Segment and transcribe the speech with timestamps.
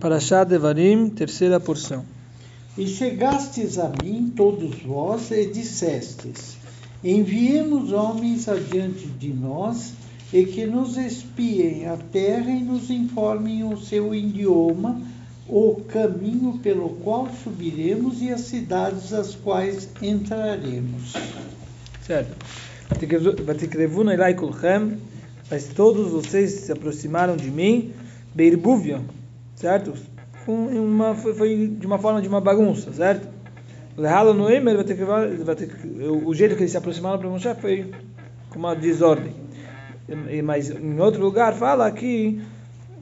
[0.00, 2.04] Parashá Devarim, terceira porção.
[2.76, 6.56] E chegastes a mim, todos vós, e dissestes:
[7.04, 9.92] Enviemos homens adiante de nós,
[10.32, 15.00] e que nos espiem a terra e nos informem o seu idioma,
[15.46, 21.12] o caminho pelo qual subiremos e as cidades às quais entraremos.
[22.06, 22.34] Certo.
[25.50, 27.92] Mas todos vocês se aproximaram de mim,
[28.34, 29.02] Beirbúvia,
[29.62, 29.94] certo?
[30.44, 33.28] Com uma, foi, foi, de uma forma de uma bagunça, certo?
[33.96, 34.76] no Emer,
[36.24, 37.92] o jeito que eles se aproximaram para Moshe foi
[38.50, 39.34] com uma desordem.
[40.42, 42.40] Mas em outro lugar fala que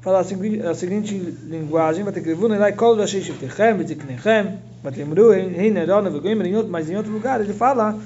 [0.03, 4.59] fala a seguinte, a seguinte linguagem, vai ter que lá kol da shei shiftechem, betiknechem,
[4.83, 6.35] batemru, hein nerona, vegoim,
[6.69, 7.99] mas em outro lugar ele fala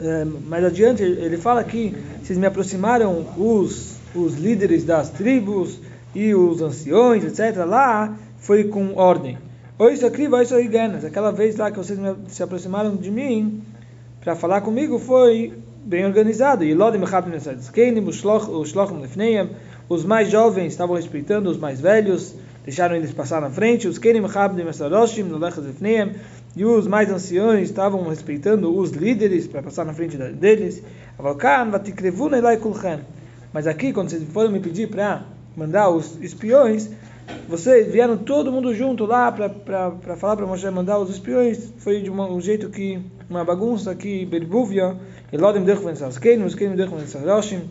[0.00, 5.80] é, mais adiante ele fala que vocês me aproximaram os os líderes das tribos
[6.14, 7.64] e os anciões, etc.
[7.64, 9.38] Lá foi com ordem.
[9.78, 10.66] Oi, isso aqui, vai isso aí,
[11.04, 13.62] Aquela vez lá que vocês se aproximaram de mim
[14.20, 15.52] para falar comigo foi
[15.84, 16.64] bem organizado.
[16.64, 16.74] E
[19.88, 23.86] os mais jovens estavam respeitando os mais velhos, deixaram eles passar na frente.
[23.88, 23.98] Os
[26.56, 30.82] e os mais anciões estavam respeitando os líderes para passar na frente deles.
[33.52, 35.22] Mas aqui, quando vocês foram me pedir para
[35.58, 36.88] mandar os espiões,
[37.48, 41.72] vocês vieram todo mundo junto lá para falar para Moshe mandar os espiões.
[41.78, 44.96] Foi de uma, um jeito que, uma bagunça que Berbúvia,
[45.32, 47.68] Elodim Dechven Saskein, Muskein Dechven Saroshim,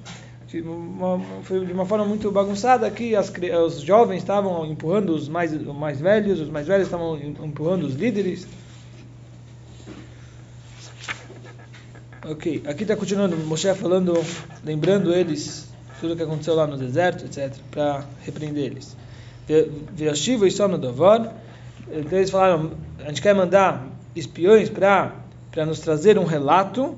[1.44, 3.32] foi de uma forma muito bagunçada que as,
[3.66, 7.96] os jovens estavam empurrando os mais, os mais velhos, os mais velhos estavam empurrando os
[7.96, 8.48] líderes.
[12.26, 14.14] Ok, aqui está continuando Moshe falando,
[14.64, 18.96] lembrando eles tudo o que aconteceu lá no deserto, etc., para repreender eles.
[19.94, 21.34] Viashiva e só no Dovar.
[21.92, 25.14] Então eles falaram: a gente quer mandar espiões para
[25.66, 26.96] nos trazer um relato.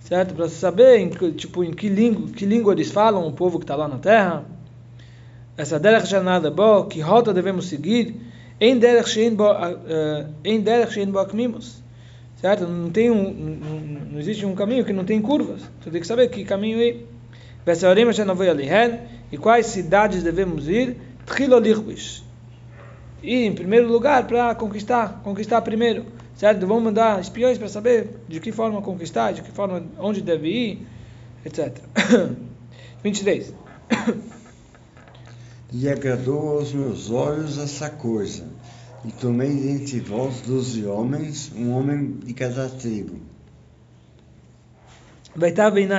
[0.00, 0.34] Certo?
[0.34, 3.76] Para saber em, tipo, em que, língua, que língua eles falam, o povo que está
[3.76, 4.44] lá na terra.
[5.56, 8.14] Essa derech janada boa, que rota devemos seguir.
[8.60, 10.26] Em derech shein bo eh,
[11.20, 11.82] akmimos
[12.40, 12.66] certo?
[12.66, 13.32] Não tem um,
[14.10, 15.60] não, existe um caminho que não tem curvas.
[15.80, 16.96] Você tem que saber que caminho é.
[19.30, 20.96] E quais cidades devemos ir?
[23.22, 26.66] E em primeiro lugar para conquistar, conquistar primeiro, certo?
[26.66, 30.86] Vamos mandar espiões para saber de que forma conquistar, de que forma onde deve ir,
[31.44, 31.76] etc.
[33.02, 33.52] 23.
[35.70, 38.46] E agradou aos meus olhos essa coisa
[39.04, 43.18] e tomei dentre vós doze homens, um homem de cada tribo.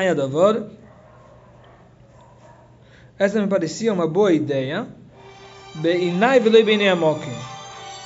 [0.10, 0.68] Adavor.
[3.18, 4.88] Essa me parecia uma boa ideia.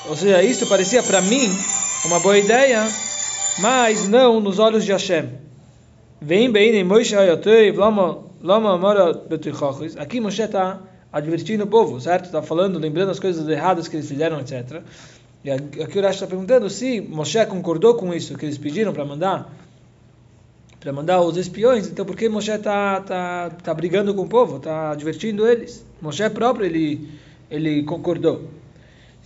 [0.09, 1.49] Ou seja, isso parecia para mim
[2.05, 2.87] uma boa ideia,
[3.59, 5.29] mas não nos olhos de Hashem.
[6.21, 6.71] Vem bem,
[9.13, 9.97] Betuchachis.
[9.97, 10.81] Aqui Moshe está
[11.13, 12.25] advertindo o povo, certo?
[12.25, 14.81] Está falando, lembrando as coisas erradas que eles fizeram, etc.
[15.43, 19.05] E aqui o Rashi está perguntando se Moshe concordou com isso que eles pediram para
[19.05, 19.53] mandar
[20.79, 24.57] para mandar os espiões, então por que Moshe está tá, tá brigando com o povo,
[24.57, 25.85] está advertindo eles?
[26.01, 27.07] Moshe próprio ele
[27.49, 28.49] ele concordou,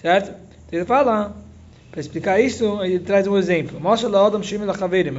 [0.01, 0.35] certo?
[0.67, 1.35] Então ele fala
[1.89, 3.79] para explicar isso, ele traz um exemplo.
[3.79, 5.11] Moshe la Adam shimel achaverim,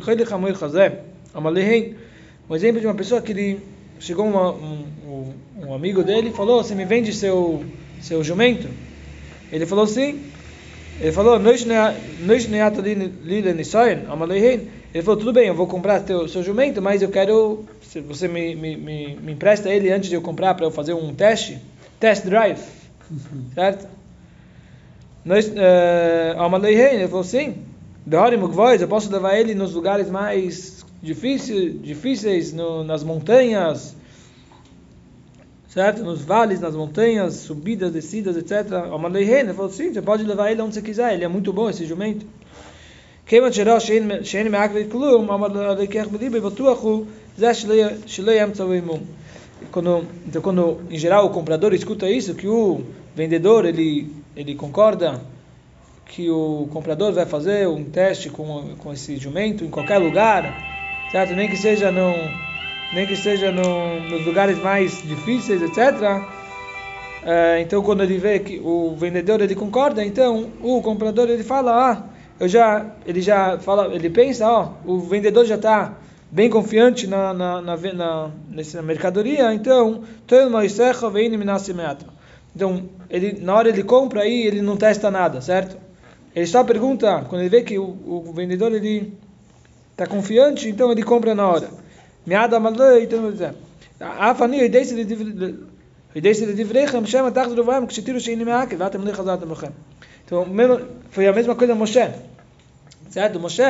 [2.48, 3.60] um exemplo de uma pessoa que ele
[3.98, 4.84] chegou uma, um,
[5.68, 7.64] um, amigo dele falou: Você me vende seu,
[8.00, 8.68] seu jumento?
[9.52, 10.20] Ele falou sim.
[11.00, 11.38] Ele falou:
[14.94, 17.64] Ele falou: Tudo bem, eu vou comprar teu, seu jumento, mas eu quero.
[18.06, 21.14] Você me, me, me, me empresta ele antes de eu comprar para eu fazer um
[21.14, 21.58] teste?
[22.00, 22.60] Test drive.
[23.54, 23.88] Certo?
[25.24, 25.52] Nós, uh,
[26.94, 27.56] ele falou: Sim.
[28.80, 33.94] Eu posso levar ele nos lugares mais difíceis, difíceis no, nas montanhas,
[35.68, 36.02] certo?
[36.02, 38.86] Nos vales, nas montanhas, subidas, descidas, etc.
[38.92, 41.68] O Malei falou sim, você pode levar ele onde você quiser, ele é muito bom
[41.68, 42.26] esse jumento.
[49.70, 52.80] Quando, então, quando em geral o comprador escuta isso, que o
[53.14, 55.20] vendedor ele, ele concorda
[56.06, 61.34] que o comprador vai fazer um teste com, com esse jumento em qualquer lugar, certo?
[61.34, 62.14] Nem que seja no,
[62.92, 66.22] nem que seja no, nos lugares mais difíceis, etc.
[67.22, 71.92] É, então, quando ele vê que o vendedor ele concorda, então o comprador ele fala,
[71.92, 72.04] ah,
[72.40, 75.98] eu já, ele já fala, ele pensa, ó, o vendedor já está
[76.30, 80.04] bem confiante na, na, na, na nessa mercadoria, então,
[82.54, 85.76] então ele, na hora ele compra aí, ele não testa nada, certo?
[86.34, 89.12] Ele só pergunta, quando ele vê que o, o vendedor ele
[89.90, 91.87] está confiante, então ele compra na hora.
[92.28, 93.52] Ele
[94.00, 94.94] Afani, eu disse
[96.14, 99.20] eu disse de Divrechem, chama Tach Drovaim, que se tira o Sheini Meakev, vatem lech
[99.20, 99.70] azat amochem.
[100.24, 100.46] Então,
[101.10, 102.10] foi a mesma coisa Moshe.
[103.10, 103.38] Certo?
[103.38, 103.62] Moshe,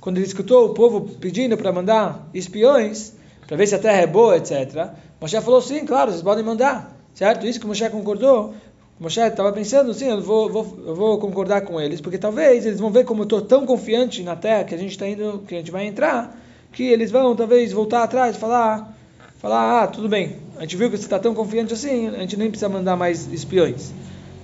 [0.00, 3.14] quando ele escutou o povo pedindo para mandar espiões,
[3.46, 4.90] para ver se a terra é boa, etc.
[5.20, 6.96] Moshe falou, sim, claro, vocês podem mandar.
[7.14, 7.46] Certo?
[7.46, 8.54] Isso que Moshe concordou.
[8.98, 12.80] Moshe estava pensando, sim, eu vou, vou, eu vou concordar com eles, porque talvez eles
[12.80, 15.54] vão ver como eu estou tão confiante na terra que a gente está indo, que
[15.54, 16.36] a gente vai entrar,
[16.72, 18.96] que eles vão talvez voltar atrás e falar,
[19.38, 22.36] falar, ah, tudo bem, a gente viu que você está tão confiante assim, a gente
[22.36, 23.92] nem precisa mandar mais espiões.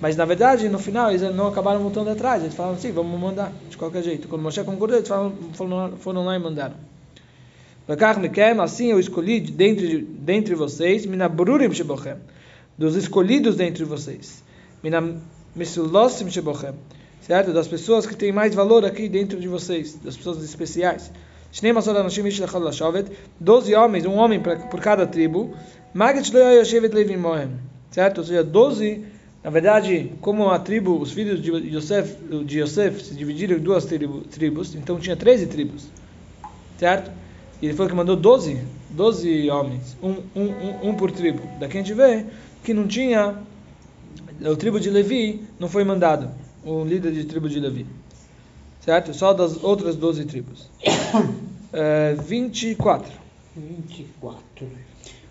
[0.01, 2.41] Mas na verdade, no final, eles não acabaram voltando atrás.
[2.41, 4.27] Eles falaram assim: vamos mandar, de qualquer jeito.
[4.27, 5.33] Quando Moshe concordou, eles falaram,
[5.97, 6.75] foram, lá e mandaram.
[8.63, 12.15] Assim eu escolhi dentre, dentre vocês, minabrurim shebochem,
[12.77, 14.43] dos escolhidos dentre vocês,
[14.83, 16.75] minamisulosim shebochem,
[17.21, 17.51] certo?
[17.51, 21.11] Das pessoas que têm mais valor aqui dentro de vocês, das pessoas especiais.
[23.39, 25.53] Doze homens, um homem por cada tribo.
[27.91, 28.19] Certo?
[28.19, 29.03] Ou seja, doze
[29.43, 33.85] na verdade, como a tribo, os filhos de Yosef, de Yosef se dividiram em duas
[33.85, 35.87] tribos, então tinha 13 tribos,
[36.77, 37.09] certo?
[37.61, 38.59] E ele foi que mandou 12,
[38.89, 41.41] 12 homens, um, um, um, um por tribo.
[41.57, 42.25] Daqui a gente vê
[42.63, 43.37] que não tinha,
[44.41, 46.29] o tribo de Levi não foi mandado,
[46.65, 47.85] o líder de tribo de Levi,
[48.81, 49.13] certo?
[49.13, 50.69] Só das outras 12 tribos.
[51.71, 53.11] É, 24.
[53.55, 54.67] 24.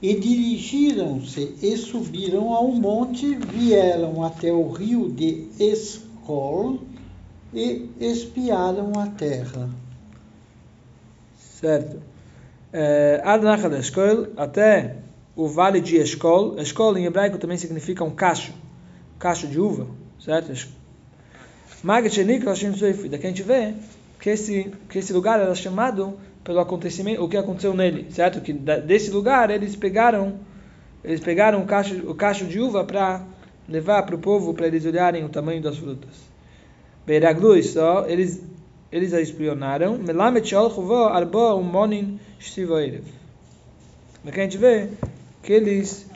[0.00, 6.78] E dirigiram-se e subiram ao monte, vieram até o rio de Escol
[7.52, 9.68] e espiaram a terra.
[11.60, 12.00] Certo.
[12.72, 14.98] É, Ad de Escol, até
[15.34, 16.60] o vale de Escol.
[16.60, 18.52] Escol em hebraico também significa um cacho,
[19.18, 19.88] cacho de uva,
[20.20, 20.52] certo?
[21.82, 22.44] Magachenik,
[23.08, 23.74] daqui a gente vê
[24.20, 28.40] que esse, que esse lugar era chamado pelo acontecimento, o que aconteceu nele, certo?
[28.40, 30.40] Que desse lugar eles pegaram,
[31.04, 33.22] eles pegaram o cacho, o cacho de uva para
[33.68, 36.28] levar para o povo para eles olharem o tamanho das frutas.
[37.06, 38.42] Beiraglu só eles
[38.90, 39.98] eles a espionaram.
[39.98, 43.04] Melamet arba umonin shtivoirev.
[44.26, 44.88] Aqui a gente vê
[45.42, 46.06] que eles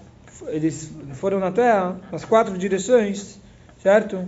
[0.48, 3.38] eles foram na terra nas quatro direções,
[3.78, 4.26] certo?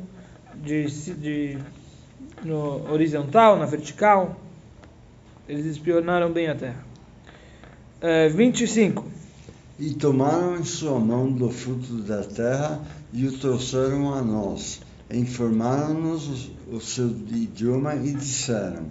[0.55, 0.85] De,
[1.15, 1.59] de
[2.45, 4.37] no horizontal, na vertical,
[5.49, 6.85] eles espionaram bem a terra.
[8.01, 9.05] É, 25.
[9.79, 12.81] E tomaram em sua mão do fruto da terra
[13.13, 14.81] e o trouxeram a nós.
[15.11, 18.87] Informaram-nos o seu idioma e disseram: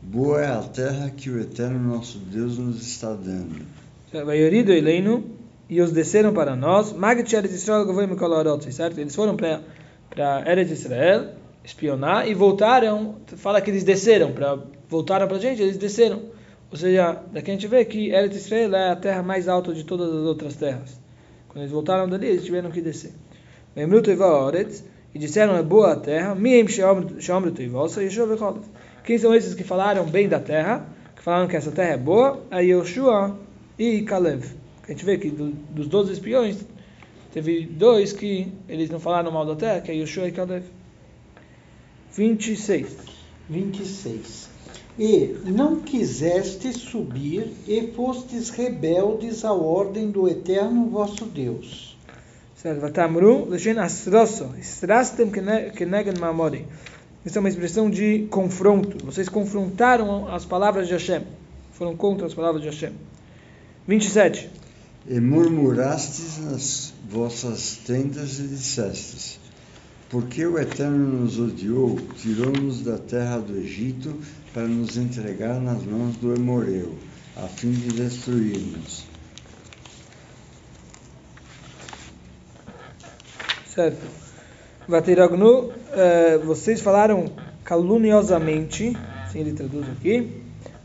[0.00, 3.66] Boa é a terra que o eterno nosso Deus nos está dando.
[4.12, 5.24] Vaiorido Eleino
[5.68, 6.92] e os desceram para nós.
[6.92, 7.86] Magit Eretz Israel
[8.72, 8.98] certo?
[8.98, 9.62] Eles foram para
[10.08, 13.16] para Eretz Israel espionar e voltaram.
[13.36, 14.58] Fala que eles desceram para
[14.90, 16.22] voltaram para a gente, eles desceram.
[16.70, 19.84] Ou seja, daqui a gente vê que Eretz Israel é a terra mais alta de
[19.84, 21.00] todas as outras terras.
[21.48, 23.12] Quando eles voltaram dali, eles tiveram que descer.
[25.12, 26.36] E disseram, é boa a terra.
[29.04, 30.86] Quem são esses que falaram bem da terra?
[31.16, 32.40] Que falaram que essa terra é boa?
[32.50, 33.36] É Yoshua
[33.76, 34.44] e Kalev.
[34.84, 36.64] A gente vê que do, dos 12 espiões,
[37.32, 40.64] teve dois que eles não falaram mal da terra, que é Yoshua e Kalev.
[42.12, 42.96] 26.
[43.48, 44.48] 26.
[44.98, 51.96] E não quisestes subir e fostes rebeldes à ordem do eterno vosso Deus.
[52.56, 56.66] Certo, vatamru, leshen asroso, estrastem kenegen mamori.
[57.24, 59.04] Isso é uma expressão de confronto.
[59.04, 61.22] Vocês confrontaram as palavras de Hashem.
[61.72, 62.92] Foram contra as palavras de Hashem.
[63.88, 64.50] 27.
[65.08, 69.38] E murmurastes nas vossas tendas e dissestes:
[70.10, 74.12] porque o Eterno nos odiou, tirou-nos da terra do Egito
[74.52, 76.96] para nos entregar nas mãos do Emoreu,
[77.36, 79.04] a fim de destruir-nos.
[83.72, 84.04] Certo.
[84.88, 87.30] Vatiragnu, eh, vocês falaram
[87.62, 90.42] caluniosamente, assim ele traduz aqui.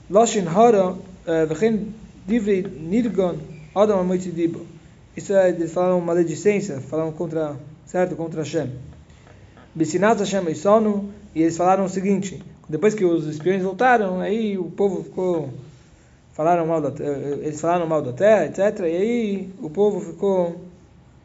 [0.08, 1.96] Loshin hara, eh, v'chen
[2.28, 3.38] divrei nirgon,
[3.74, 4.68] adam amoitidibo.
[5.18, 7.56] Isso é, eles falaram maledicência, falaram contra,
[7.88, 8.70] certo, contra Hashem.
[9.76, 14.72] Bissinat Hashem Isonu, e eles falaram o seguinte, depois que os espiões voltaram, aí o
[14.72, 15.50] povo ficou
[16.32, 16.94] falaram mal da
[17.44, 18.80] eles falaram mal da terra, etc.
[18.80, 20.62] E aí o povo ficou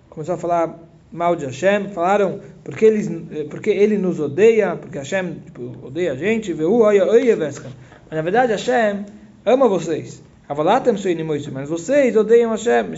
[0.09, 0.79] começou a falar
[1.13, 3.09] mal de Hashem, falaram porque eles
[3.49, 7.63] porque ele nos odeia, porque Hashem tipo, odeia a gente, mas
[8.11, 9.07] na verdade Hashem
[9.47, 10.23] ama vocês.
[11.53, 12.97] Mas vocês odeiam Hashem.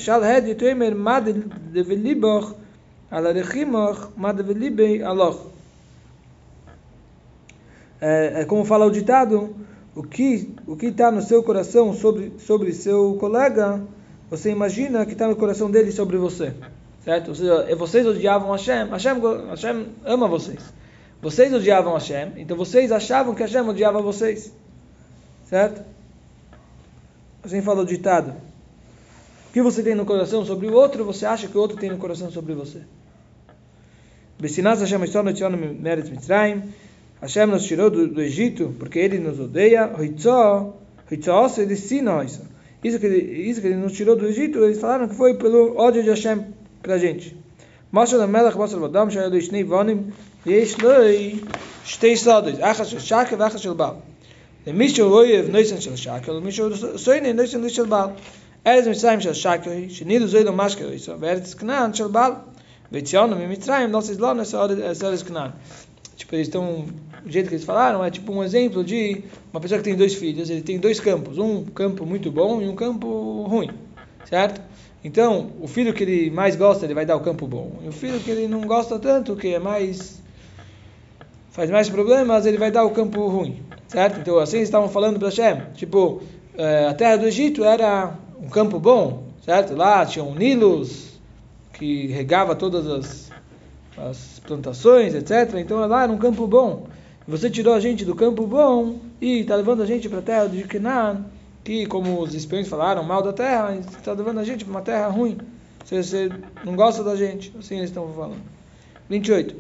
[8.01, 9.55] É, é como fala o ditado,
[9.95, 13.83] o que o que está no seu coração sobre sobre seu colega,
[14.31, 16.55] você imagina que está no coração dele sobre você,
[17.05, 17.29] certo?
[17.29, 20.73] Ou seja, vocês odiavam Hashem, Hashem, Hashem ama vocês.
[21.21, 24.51] Vocês odiavam Hashem, então vocês achavam que Hashem odiava vocês,
[25.45, 25.85] certo?
[27.45, 28.33] Assim fala o ditado.
[29.51, 31.91] O que você tem no coração sobre o outro, você acha que o outro tem
[31.91, 32.81] no coração sobre você.
[34.42, 35.02] Besinas Hashem
[35.82, 36.62] Meretz Mitzrayim
[37.22, 39.92] Hashem nos tirou do, do Egito porque ele nos odeia.
[42.84, 45.76] Isso que, ele, isso que ele nos tirou do Egito, eles falaram que foi pelo
[45.78, 46.46] ódio de Hashem
[46.84, 47.36] para a gente.
[47.92, 50.12] Mostra da Melech, mostra do Adam, שהיה לו שני בונים,
[50.46, 50.90] ויש לו
[51.86, 53.96] שתי סודות, אחת של שקל ואחת של בעל.
[54.68, 58.10] למי שהוא לא יאהב נויסן של שקל, למי שהוא סויני נויסן של בעל.
[58.68, 62.32] ארץ מצרים של שקל היא, שנידו זוי לו משקל איסו, וארץ כנען של בעל.
[66.17, 66.87] Tipo, eles estão.
[67.25, 69.23] O jeito que eles falaram é tipo um exemplo de
[69.53, 72.69] uma pessoa que tem dois filhos, ele tem dois campos, um campo muito bom e
[72.69, 73.71] um campo ruim,
[74.25, 74.61] certo?
[75.05, 77.73] Então, o filho que ele mais gosta, ele vai dar o campo bom.
[77.85, 80.21] E o filho que ele não gosta tanto, que é mais
[81.51, 84.21] faz mais problemas, ele vai dar o campo ruim, certo?
[84.21, 85.63] Então, assim eles estavam falando para Shem.
[85.75, 86.23] tipo,
[86.89, 89.75] a terra do Egito era um campo bom, certo?
[89.75, 91.12] Lá tinham Nilos,
[91.73, 93.31] que regava todas as,
[93.97, 95.59] as plantações, etc.
[95.59, 96.87] Então lá era um campo bom.
[97.27, 100.47] Você tirou a gente do campo bom e está levando a gente para a terra
[100.47, 101.25] de Canaan,
[101.63, 105.09] que, como os espiões falaram, mal da terra, está levando a gente para uma terra
[105.09, 105.39] ruim.
[105.85, 106.31] Você, você
[106.65, 108.43] não gosta da gente, assim eles estão falando.
[109.09, 109.57] 28.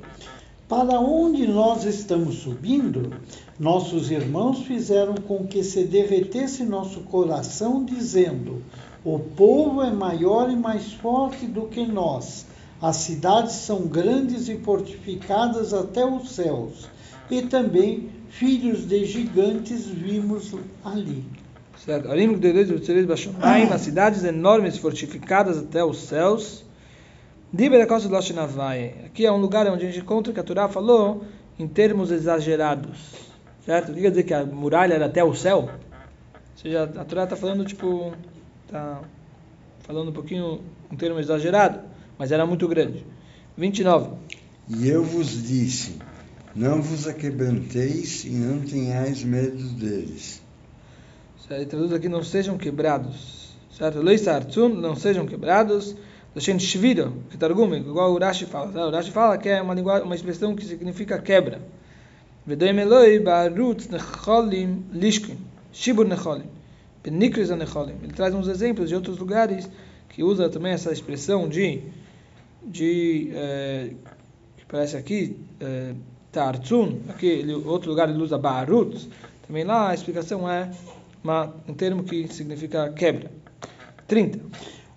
[0.68, 3.12] Para onde nós estamos subindo,
[3.60, 8.62] nossos irmãos fizeram com que se derretesse nosso coração, dizendo:
[9.04, 12.46] O povo é maior e mais forte do que nós.
[12.80, 16.88] As cidades são grandes e fortificadas até os céus
[17.30, 20.54] e também filhos de gigantes vimos
[20.84, 21.24] ali.
[21.76, 22.08] Certo.
[23.72, 26.64] As cidades enormes fortificadas até os céus.
[29.06, 31.24] Aqui é um lugar onde a gente encontra que a Torá falou
[31.58, 32.98] em termos exagerados.
[33.64, 33.92] Certo?
[33.92, 35.68] Quer dizer que a muralha era até o céu?
[35.68, 38.12] Ou seja, a Torá está falando, tipo,
[38.72, 39.02] está
[39.80, 41.80] falando um pouquinho um termo exagerado,
[42.18, 43.04] mas era muito grande.
[43.56, 44.14] 29.
[44.68, 45.98] E eu vos disse,
[46.56, 50.40] não vos aquebranteis e não tenhais medo deles.
[51.50, 53.52] Ele traduz aqui, não sejam quebrados.
[53.76, 54.00] Certo?
[54.70, 55.94] Não sejam quebrados.
[56.34, 58.88] Lashem shviro, que targum, igual o Rashi fala.
[58.88, 61.60] O Rashi fala que é uma, linguagem, uma expressão que significa quebra.
[62.46, 65.36] Vedoim Eloi barut necholim lishkin.
[65.74, 66.48] Shibur necholim.
[68.02, 69.68] Ele traz uns exemplos de outros lugares
[70.08, 71.82] que usa também essa expressão de,
[72.62, 73.90] de é,
[74.56, 75.94] que parece aqui, é,
[77.08, 79.08] aqui outro lugar ele usa Barut,
[79.46, 80.70] também lá a explicação é
[81.22, 83.30] uma, um termo que significa quebra.
[84.06, 84.40] 30.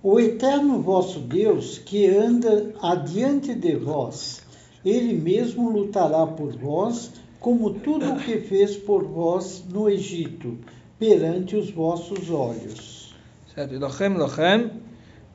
[0.03, 4.43] O eterno vosso Deus, que anda adiante de vós,
[4.83, 10.57] ele mesmo lutará por vós, como tudo o que fez por vós no Egito,
[10.99, 13.15] perante os vossos olhos.
[13.53, 13.73] Certo?
[13.73, 14.71] Elochem,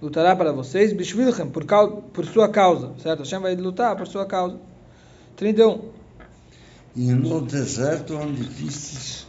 [0.01, 1.65] lutará para vocês, Bishvilchem, por,
[2.13, 2.93] por sua causa.
[2.99, 3.21] Certo?
[3.21, 4.59] Hashem vai lutar por sua causa.
[5.37, 5.81] 31.
[6.97, 9.27] E no deserto onde vistes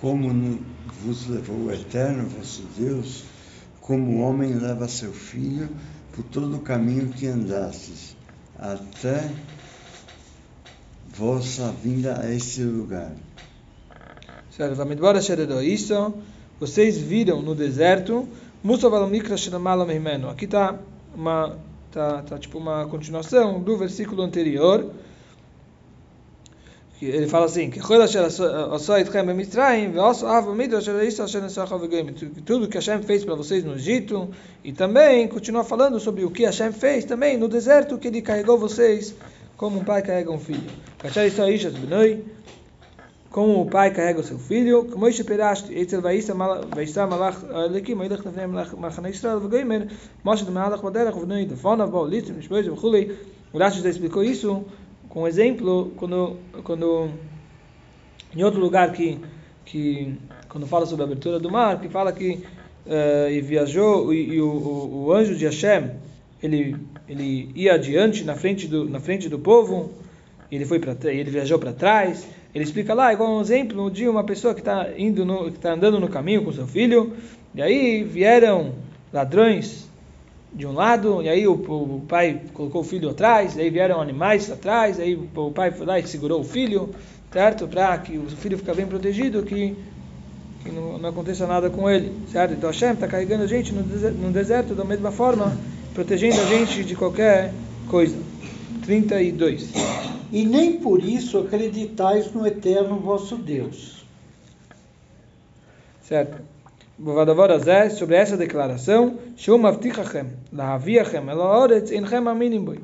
[0.00, 0.60] como no,
[1.02, 3.24] vos levou o Eterno vosso Deus,
[3.80, 5.68] como o homem leva seu filho
[6.12, 8.16] por todo o caminho que andastes,
[8.58, 9.32] até
[11.16, 13.12] vossa vinda a este lugar.
[15.62, 16.14] Isso,
[16.58, 18.28] vocês viram no deserto,
[20.28, 20.76] aqui está
[21.14, 21.56] uma,
[21.92, 24.90] tá, tá tipo uma continuação do versículo anterior,
[27.00, 27.78] ele fala assim, que
[32.42, 34.28] tudo que Hashem fez para vocês no Egito,
[34.64, 38.58] e também continua falando sobre o que Hashem fez também no deserto, que ele carregou
[38.58, 39.14] vocês
[39.56, 40.68] como um pai carrega um filho.
[43.38, 47.38] Como o pai carrega o seu filho, como este peraste, Eitzel Vaisa Malach
[47.70, 49.86] Lekim, Eilech Nefnei Machane Israel, Vagoimer,
[50.24, 53.16] Moshe de Malach Baderach, Vnei de Fonav, Bau, Litzim, Nishboiz, Vchuli.
[53.52, 54.64] O Rashi já explicou isso
[55.08, 57.10] com exemplo quando quando
[58.34, 59.20] em outro lugar que
[59.64, 60.18] que
[60.48, 62.44] quando fala sobre a abertura do mar que fala que
[62.86, 65.92] uh, e viajou e, e o, o, o, anjo de Hashem
[66.42, 66.76] ele
[67.08, 69.92] ele ia adiante na frente do na frente do povo
[70.50, 74.24] ele foi para ele viajou para trás Ele explica lá, igual um exemplo de uma
[74.24, 77.14] pessoa que está indo, no, que está andando no caminho com seu filho,
[77.54, 78.72] e aí vieram
[79.12, 79.88] ladrões
[80.52, 84.00] de um lado, e aí o, o, pai colocou o filho atrás, e aí vieram
[84.00, 86.88] animais atrás, aí o pai foi lá e segurou o filho,
[87.30, 87.68] certo?
[87.68, 89.76] Para que o filho fique bem protegido, que,
[90.64, 92.54] que não, não, aconteça nada com ele, certo?
[92.54, 95.56] Então Hashem está carregando a gente no deserto, no deserto da mesma forma,
[95.92, 97.52] protegendo a gente de qualquer
[97.88, 98.16] coisa.
[98.84, 104.04] 32 e nem por isso acreditais no eterno vosso Deus.
[106.02, 106.42] Certo.
[106.98, 112.80] Vavadavorazé, sobre essa declaração, Shumavtichachem, Lahaviachem, Eloretz, Enchem Aminimboy.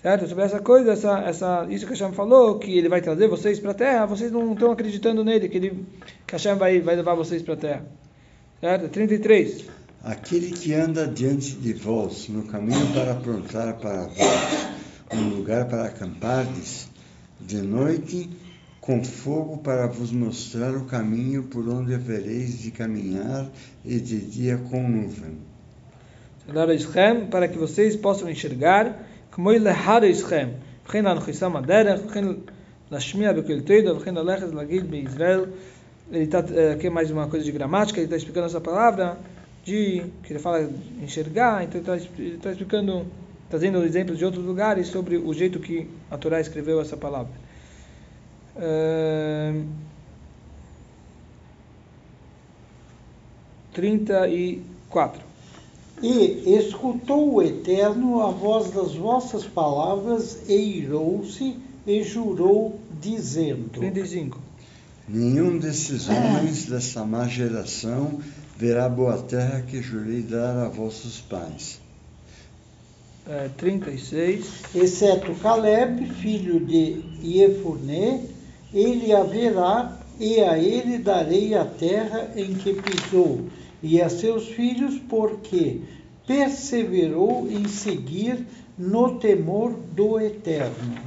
[0.00, 0.28] Certo?
[0.28, 3.72] Sobre essa coisa, essa, essa, isso que Hashem falou, que ele vai trazer vocês para
[3.72, 5.86] a terra, vocês não estão acreditando nele, que, ele,
[6.24, 7.86] que Hashem vai, vai levar vocês para a terra.
[8.60, 8.88] Certo?
[8.88, 9.64] 33.
[10.04, 14.67] Aquele que anda diante de vós no caminho para aprontar para vós,
[15.11, 16.89] um lugar para acampardes,
[17.39, 18.29] de noite
[18.81, 23.49] com fogo para vos mostrar o caminho por onde havereis de caminhar
[23.85, 25.37] e de dia com nuvem.
[27.31, 28.97] para que vocês possam enxergar
[29.31, 29.69] como ele
[30.09, 30.53] Ischem,
[30.85, 32.25] וכן להנחיסם הדרך, וכן
[32.91, 35.45] להשמיע בכל תדע, וכן ללכת להגיד בישראל.
[36.11, 36.39] Ele está
[36.73, 39.17] aqui é mais uma coisa de gramática, ele está explicando essa palavra
[39.63, 40.69] de que ele fala
[41.01, 43.05] enxergar, então ele está explicando,
[43.48, 47.32] trazendo exemplos de outros lugares sobre o jeito que a Torá escreveu essa palavra.
[53.72, 55.22] 34.
[56.02, 64.40] E escutou o Eterno a voz das vossas palavras e irou-se e jurou, dizendo: 35.
[65.08, 68.20] Nenhum desses homens dessa má geração
[68.56, 71.80] verá a boa terra que jurei dar a vossos pais.
[73.28, 74.74] É, 36.
[74.74, 78.22] Exceto Caleb, filho de Iefuné,
[78.72, 83.42] ele haverá, e a ele darei a terra em que pisou,
[83.82, 85.82] e a seus filhos, porque
[86.26, 88.46] perseverou em seguir
[88.78, 90.98] no temor do Eterno.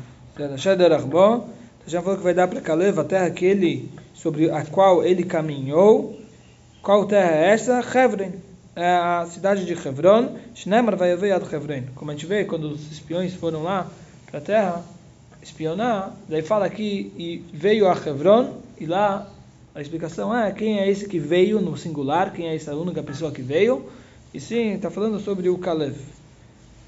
[1.87, 5.23] Já falou que vai dar para Caleb a terra que ele, sobre a qual ele
[5.23, 6.19] caminhou.
[6.83, 7.79] Qual terra é essa?
[7.79, 8.50] Hebron.
[8.75, 10.37] É a cidade de Hebron.
[10.55, 11.83] Shnemar vai ver a Hebron.
[11.93, 13.87] Como a gente vê, quando os espiões foram lá
[14.29, 14.83] para a terra,
[15.41, 19.27] espionar, daí fala aqui, e veio a Hebron, e lá
[19.73, 23.31] a explicação é quem é esse que veio no singular, quem é essa única pessoa
[23.31, 23.89] que veio,
[24.33, 25.95] e sim, está falando sobre o Caleb,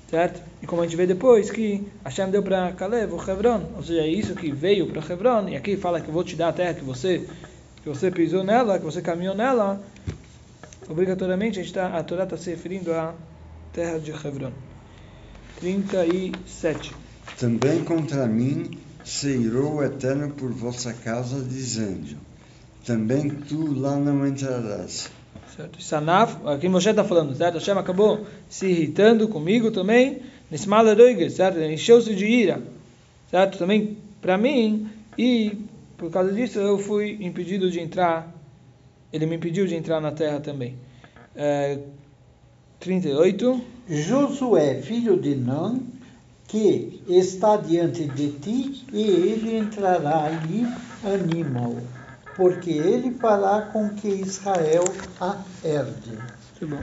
[0.10, 0.42] certo?
[0.62, 4.02] E como a gente vê depois, que Hashem deu para Caleb o Hebron, ou seja,
[4.02, 6.54] é isso que veio para Hebron, e aqui fala que eu vou te dar a
[6.54, 7.28] terra que você,
[7.82, 9.82] que você pisou nela, que você caminhou nela,
[10.90, 13.14] obrigatoriamente a, gente tá, a Torá está se referindo à
[13.72, 14.52] terra de Hebron.
[15.60, 16.94] 37.
[17.40, 18.72] Também contra mim
[19.04, 22.18] se irou o Eterno por vossa causa, dizendo:
[22.86, 25.10] Também tu lá não entrarás.
[25.56, 25.82] Certo.
[25.84, 27.56] Sanaf, aqui Moshe está falando, certo?
[27.56, 31.60] Hashem acabou se irritando comigo também, nesse maladoige, certo?
[31.60, 32.62] Encheu-se de ira,
[33.30, 33.60] certo?
[33.60, 35.58] Também para mim, e
[35.98, 38.34] por causa disso eu fui impedido de entrar,
[39.14, 40.76] ele me impediu de entrar na terra também.
[41.36, 41.78] É,
[42.80, 43.62] 38.
[43.88, 45.82] Josué, filho de Nun,
[46.48, 50.66] que está diante de ti, e ele entrará ali,
[51.04, 51.78] anima-o,
[52.36, 54.84] porque ele fará com que Israel
[55.22, 56.18] a herde.